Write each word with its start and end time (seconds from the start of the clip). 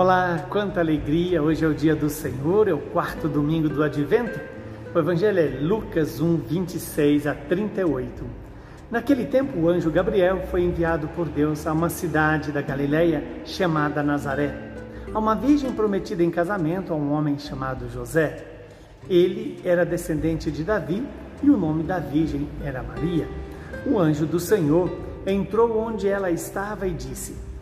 Olá, 0.00 0.46
quanta 0.48 0.78
alegria! 0.78 1.42
Hoje 1.42 1.64
é 1.64 1.66
o 1.66 1.74
dia 1.74 1.96
do 1.96 2.08
Senhor, 2.08 2.68
é 2.68 2.72
o 2.72 2.78
quarto 2.78 3.26
domingo 3.26 3.68
do 3.68 3.82
Advento. 3.82 4.38
O 4.94 4.98
Evangelho 5.00 5.40
é 5.40 5.58
Lucas 5.60 6.20
1, 6.20 6.36
26 6.36 7.26
a 7.26 7.34
38. 7.34 8.24
Naquele 8.92 9.26
tempo, 9.26 9.58
o 9.58 9.68
anjo 9.68 9.90
Gabriel 9.90 10.46
foi 10.52 10.62
enviado 10.62 11.08
por 11.16 11.28
Deus 11.28 11.66
a 11.66 11.72
uma 11.72 11.88
cidade 11.88 12.52
da 12.52 12.62
Galileia 12.62 13.24
chamada 13.44 14.00
Nazaré, 14.00 14.54
a 15.12 15.18
uma 15.18 15.34
virgem 15.34 15.72
prometida 15.72 16.22
em 16.22 16.30
casamento 16.30 16.92
a 16.92 16.96
um 16.96 17.10
homem 17.12 17.36
chamado 17.36 17.90
José. 17.90 18.46
Ele 19.10 19.60
era 19.64 19.84
descendente 19.84 20.48
de 20.48 20.62
Davi 20.62 21.04
e 21.42 21.50
o 21.50 21.56
nome 21.56 21.82
da 21.82 21.98
virgem 21.98 22.48
era 22.64 22.84
Maria. 22.84 23.28
O 23.84 23.98
anjo 23.98 24.26
do 24.26 24.38
Senhor 24.38 24.96
entrou 25.26 25.76
onde 25.76 26.06
ela 26.06 26.30
estava 26.30 26.86
e 26.86 26.92
disse: 26.92 27.47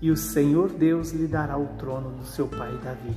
e 0.00 0.10
o 0.10 0.16
Senhor 0.16 0.70
Deus 0.70 1.10
lhe 1.12 1.26
dará 1.26 1.58
o 1.58 1.66
trono 1.78 2.10
do 2.10 2.24
seu 2.24 2.46
pai 2.46 2.72
Davi. 2.82 3.14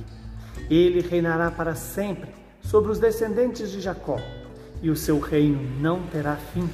Ele 0.70 1.00
reinará 1.00 1.50
para 1.50 1.74
sempre 1.74 2.30
sobre 2.60 2.90
os 2.90 2.98
descendentes 2.98 3.70
de 3.70 3.80
Jacó, 3.80 4.18
e 4.82 4.90
o 4.90 4.96
seu 4.96 5.18
reino 5.18 5.60
não 5.80 6.02
terá 6.06 6.36
fim. 6.36 6.68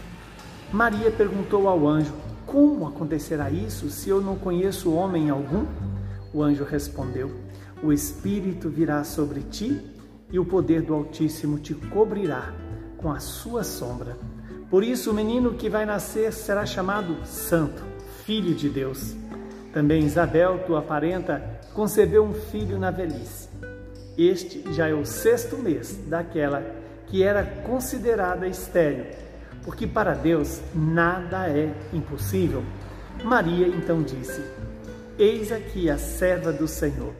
Maria 0.72 1.10
perguntou 1.10 1.68
ao 1.68 1.86
anjo: 1.86 2.12
Como 2.46 2.86
acontecerá 2.86 3.50
isso 3.50 3.90
se 3.90 4.08
eu 4.08 4.20
não 4.20 4.36
conheço 4.36 4.92
homem 4.92 5.30
algum? 5.30 5.66
O 6.32 6.42
anjo 6.42 6.64
respondeu: 6.64 7.30
O 7.82 7.92
Espírito 7.92 8.68
virá 8.68 9.04
sobre 9.04 9.40
ti 9.40 9.80
e 10.32 10.38
o 10.38 10.44
poder 10.44 10.82
do 10.82 10.94
Altíssimo 10.94 11.58
te 11.58 11.74
cobrirá 11.74 12.54
com 12.96 13.10
a 13.10 13.18
sua 13.18 13.64
sombra. 13.64 14.16
Por 14.68 14.84
isso, 14.84 15.10
o 15.10 15.14
menino 15.14 15.54
que 15.54 15.68
vai 15.68 15.84
nascer 15.84 16.32
será 16.32 16.64
chamado 16.64 17.16
Santo, 17.26 17.82
Filho 18.24 18.54
de 18.54 18.68
Deus. 18.68 19.16
Também 19.72 20.04
Isabel, 20.04 20.64
tua 20.66 20.82
parenta, 20.82 21.42
concebeu 21.72 22.24
um 22.24 22.34
filho 22.34 22.78
na 22.78 22.90
velhice. 22.90 23.48
Este 24.18 24.72
já 24.72 24.88
é 24.88 24.94
o 24.94 25.06
sexto 25.06 25.56
mês 25.56 25.96
daquela 26.08 26.64
que 27.06 27.22
era 27.22 27.44
considerada 27.44 28.46
estéril, 28.46 29.06
porque 29.64 29.86
para 29.86 30.14
Deus 30.14 30.60
nada 30.74 31.48
é 31.48 31.72
impossível. 31.92 32.62
Maria 33.24 33.66
então 33.66 34.02
disse: 34.02 34.42
Eis 35.18 35.52
aqui 35.52 35.88
a 35.88 35.98
serva 35.98 36.52
do 36.52 36.66
Senhor, 36.66 37.12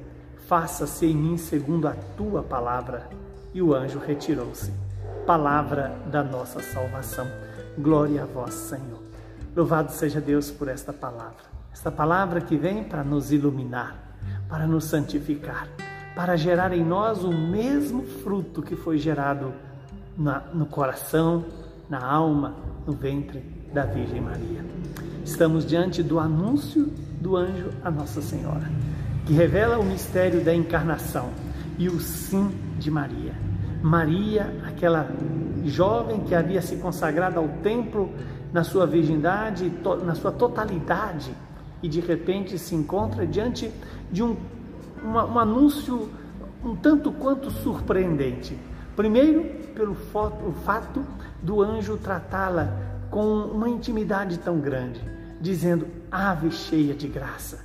faça-se 0.47 1.07
em 1.07 1.15
mim 1.15 1.37
segundo 1.37 1.87
a 1.87 1.95
tua 2.17 2.43
palavra. 2.43 3.09
E 3.53 3.61
o 3.61 3.75
anjo 3.75 3.99
retirou-se. 3.99 4.73
Palavra 5.27 5.93
da 6.07 6.23
nossa 6.23 6.61
salvação. 6.63 7.27
Glória 7.77 8.23
a 8.23 8.27
vós, 8.27 8.55
Senhor. 8.55 9.03
Louvado 9.57 9.91
seja 9.91 10.21
Deus 10.21 10.53
por 10.53 10.69
esta 10.69 10.93
palavra. 10.93 11.50
Esta 11.73 11.91
palavra 11.91 12.41
que 12.41 12.57
vem 12.57 12.85
para 12.85 13.03
nos 13.03 13.33
iluminar, 13.33 13.97
para 14.49 14.67
nos 14.67 14.85
santificar, 14.85 15.69
para 16.15 16.37
gerar 16.37 16.73
em 16.73 16.85
nós 16.85 17.23
o 17.25 17.33
mesmo 17.33 18.03
fruto 18.03 18.63
que 18.63 18.77
foi 18.77 18.99
gerado 18.99 19.53
na, 20.17 20.41
no 20.53 20.67
coração, 20.67 21.45
na 21.89 22.05
alma, 22.05 22.55
no 22.87 22.93
ventre 22.93 23.41
da 23.73 23.85
Virgem 23.85 24.21
Maria. 24.21 24.65
Estamos 25.25 25.65
diante 25.65 26.03
do 26.03 26.19
anúncio 26.19 26.87
do 27.21 27.37
anjo 27.37 27.71
a 27.85 27.91
Nossa 27.91 28.21
Senhora, 28.21 28.69
que 29.27 29.33
revela 29.33 29.79
o 29.79 29.85
mistério 29.85 30.45
da 30.45 30.55
encarnação 30.55 31.31
e 31.79 31.89
o 31.89 32.01
sim 32.01 32.51
de 32.79 32.91
Maria. 32.91 33.33
Maria, 33.83 34.53
aquela 34.67 35.09
jovem 35.65 36.21
que 36.21 36.35
havia 36.35 36.61
se 36.61 36.77
consagrado 36.77 37.39
ao 37.39 37.49
templo 37.63 38.11
na 38.53 38.65
sua 38.65 38.87
virgindade, 38.87 39.73
na 40.05 40.15
sua 40.15 40.33
totalidade, 40.33 41.33
e 41.83 41.89
de 41.89 42.01
repente 42.01 42.59
se 42.59 42.75
encontra 42.75 43.27
diante 43.27 43.73
de 44.11 44.23
um, 44.23 44.37
uma, 45.03 45.25
um 45.25 45.39
anúncio 45.39 46.09
um 46.65 46.77
tanto 46.77 47.11
quanto 47.13 47.51
surpreendente. 47.51 48.59
Primeiro, 48.95 49.45
pelo 49.75 49.93
o 49.93 50.53
fato 50.65 51.05
do 51.43 51.63
anjo 51.63 51.97
tratá-la 51.97 52.91
com 53.11 53.25
uma 53.25 53.69
intimidade 53.69 54.39
tão 54.39 54.61
grande, 54.61 55.01
dizendo: 55.41 55.87
Ave 56.11 56.51
cheia 56.51 56.95
de 56.95 57.09
graça. 57.09 57.65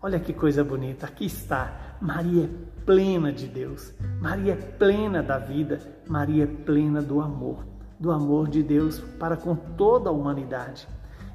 Olha 0.00 0.20
que 0.20 0.32
coisa 0.32 0.62
bonita, 0.62 1.06
aqui 1.06 1.26
está. 1.26 1.96
Maria 2.00 2.44
é 2.44 2.84
plena 2.86 3.32
de 3.32 3.48
Deus, 3.48 3.92
Maria 4.20 4.52
é 4.52 4.56
plena 4.56 5.20
da 5.20 5.36
vida, 5.36 5.80
Maria 6.06 6.44
é 6.44 6.46
plena 6.46 7.02
do 7.02 7.20
amor, 7.20 7.66
do 7.98 8.12
amor 8.12 8.48
de 8.48 8.62
Deus 8.62 9.00
para 9.18 9.36
com 9.36 9.56
toda 9.56 10.08
a 10.08 10.12
humanidade. 10.12 10.86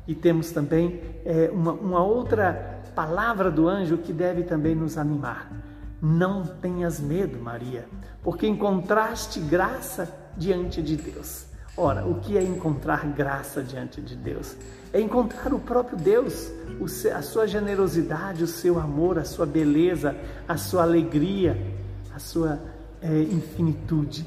E 0.08 0.14
temos 0.14 0.52
também 0.52 1.02
é, 1.26 1.50
uma, 1.52 1.72
uma 1.72 2.04
outra 2.04 2.82
palavra 2.96 3.50
do 3.50 3.68
anjo 3.68 3.98
que 3.98 4.14
deve 4.14 4.44
também 4.44 4.76
nos 4.76 4.98
animar. 4.98 5.52
Não 6.02 6.46
tenhas 6.46 7.00
medo, 7.00 7.40
Maria, 7.40 7.86
porque 8.22 8.46
encontraste 8.46 9.40
graça 9.40 10.14
diante 10.36 10.82
de 10.82 10.98
Deus. 10.98 11.46
Ora, 11.76 12.06
o 12.06 12.20
que 12.20 12.38
é 12.38 12.44
encontrar 12.44 13.06
graça 13.08 13.64
diante 13.64 14.02
de 14.02 14.16
Deus? 14.16 14.56
É 14.92 15.02
encontrar 15.02 15.54
o 15.54 15.60
próprio 15.60 15.98
Deus, 15.98 16.52
a 17.16 17.22
sua 17.22 17.48
generosidade, 17.48 18.44
o 18.44 18.48
seu 18.48 18.80
amor, 18.80 19.18
a 19.18 19.24
sua 19.24 19.46
beleza, 19.46 20.16
a 20.48 20.56
sua 20.56 20.84
alegria, 20.84 21.58
a 22.14 22.20
sua 22.20 22.60
é, 23.02 23.22
infinitude. 23.22 24.24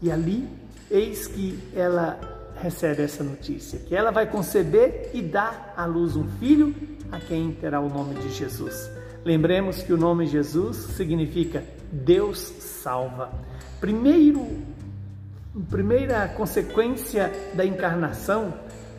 E 0.00 0.10
ali, 0.10 0.48
eis 0.90 1.26
que 1.26 1.58
ela 1.74 2.18
recebe 2.60 3.02
essa 3.02 3.24
notícia, 3.24 3.78
que 3.78 3.94
ela 3.94 4.10
vai 4.10 4.26
conceber 4.26 5.10
e 5.14 5.22
dar 5.22 5.74
à 5.76 5.84
luz 5.84 6.16
um 6.16 6.28
filho 6.38 6.74
a 7.10 7.18
quem 7.18 7.52
terá 7.52 7.80
o 7.80 7.88
nome 7.88 8.14
de 8.14 8.30
Jesus. 8.30 8.90
Lembremos 9.24 9.82
que 9.82 9.92
o 9.92 9.96
nome 9.96 10.26
Jesus 10.26 10.76
significa 10.76 11.62
Deus 11.92 12.38
salva. 12.38 13.30
Primeiro, 13.80 14.46
primeira 15.68 16.28
consequência 16.28 17.32
da 17.54 17.64
encarnação 17.64 18.54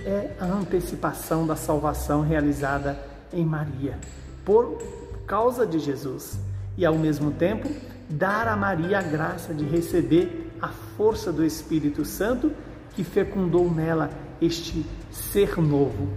é 0.06 0.32
a 0.40 0.46
antecipação 0.46 1.46
da 1.46 1.56
salvação 1.56 2.22
realizada 2.22 3.00
em 3.32 3.46
Maria, 3.46 3.98
por 4.44 4.82
causa 5.26 5.66
de 5.66 5.80
Jesus. 5.80 6.40
E 6.78 6.86
ao 6.86 6.98
mesmo 6.98 7.32
tempo, 7.32 7.70
dar 8.10 8.48
a 8.48 8.56
Maria 8.56 9.00
a 9.00 9.02
graça 9.02 9.54
de 9.54 9.64
receber 9.66 10.52
a 10.62 10.68
força 10.68 11.32
do 11.32 11.46
Espírito 11.46 12.04
Santo 12.04 12.52
que 12.96 13.04
fecundou 13.04 13.70
nela 13.70 14.10
este 14.42 14.86
ser 15.12 15.58
novo. 15.58 16.08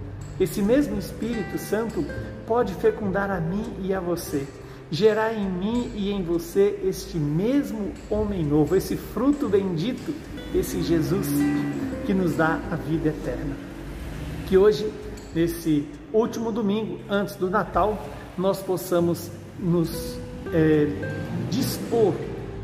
Esse 0.40 0.60
mesmo 0.60 0.98
Espírito 0.98 1.58
Santo 1.58 2.04
pode 2.46 2.74
fecundar 2.74 3.30
a 3.30 3.40
mim 3.40 3.64
e 3.82 3.94
a 3.94 4.00
você, 4.00 4.46
gerar 4.90 5.32
em 5.32 5.48
mim 5.48 5.92
e 5.94 6.10
em 6.10 6.22
você 6.22 6.80
este 6.84 7.16
mesmo 7.16 7.92
homem 8.10 8.44
novo, 8.44 8.74
esse 8.74 8.96
fruto 8.96 9.48
bendito, 9.48 10.12
esse 10.54 10.82
Jesus 10.82 11.28
que 12.04 12.12
nos 12.12 12.34
dá 12.34 12.60
a 12.70 12.76
vida 12.76 13.10
eterna. 13.10 13.56
Que 14.46 14.58
hoje, 14.58 14.92
nesse 15.34 15.86
último 16.12 16.50
domingo 16.50 16.98
antes 17.08 17.36
do 17.36 17.48
Natal, 17.48 18.04
nós 18.36 18.60
possamos 18.60 19.30
nos 19.58 20.18
é, 20.52 20.88
dispor 21.48 22.12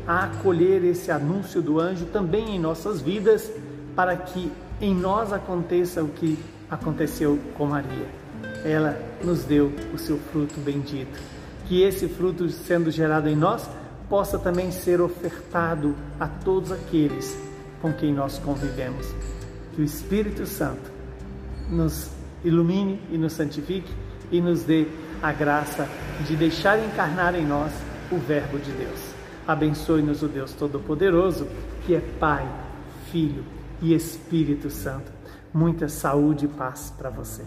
a 0.05 0.25
acolher 0.25 0.83
esse 0.83 1.09
anúncio 1.09 1.61
do 1.61 1.79
anjo 1.79 2.05
também 2.07 2.55
em 2.55 2.59
nossas 2.59 3.01
vidas 3.01 3.49
para 4.01 4.17
que 4.17 4.51
em 4.81 4.95
nós 4.95 5.31
aconteça 5.31 6.03
o 6.03 6.07
que 6.07 6.35
aconteceu 6.71 7.37
com 7.55 7.67
Maria. 7.67 8.07
Ela 8.65 8.99
nos 9.23 9.43
deu 9.43 9.71
o 9.93 9.97
seu 9.99 10.17
fruto 10.17 10.59
bendito. 10.59 11.19
Que 11.67 11.83
esse 11.83 12.07
fruto, 12.07 12.49
sendo 12.49 12.89
gerado 12.89 13.29
em 13.29 13.35
nós, 13.35 13.69
possa 14.09 14.39
também 14.39 14.71
ser 14.71 14.99
ofertado 15.01 15.95
a 16.19 16.27
todos 16.27 16.71
aqueles 16.71 17.37
com 17.79 17.93
quem 17.93 18.11
nós 18.11 18.39
convivemos. 18.39 19.05
Que 19.75 19.83
o 19.83 19.85
Espírito 19.85 20.47
Santo 20.47 20.91
nos 21.69 22.09
ilumine 22.43 22.99
e 23.11 23.19
nos 23.19 23.33
santifique 23.33 23.93
e 24.31 24.41
nos 24.41 24.63
dê 24.63 24.87
a 25.21 25.31
graça 25.31 25.87
de 26.25 26.35
deixar 26.35 26.83
encarnar 26.83 27.35
em 27.35 27.45
nós 27.45 27.71
o 28.11 28.17
Verbo 28.17 28.57
de 28.57 28.71
Deus. 28.71 28.99
Abençoe-nos 29.47 30.23
o 30.23 30.27
Deus 30.27 30.53
Todo-Poderoso, 30.53 31.47
que 31.85 31.93
é 31.93 32.01
Pai, 32.19 32.49
Filho 33.11 33.60
e 33.81 33.93
Espírito 33.93 34.69
Santo. 34.69 35.11
Muita 35.53 35.89
saúde 35.89 36.45
e 36.45 36.47
paz 36.47 36.93
para 36.97 37.09
você. 37.09 37.43